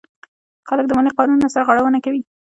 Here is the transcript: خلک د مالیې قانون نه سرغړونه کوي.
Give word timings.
خلک 0.69 0.85
د 0.87 0.91
مالیې 0.97 1.15
قانون 1.17 1.37
نه 1.43 1.47
سرغړونه 1.55 1.99
کوي. 2.05 2.21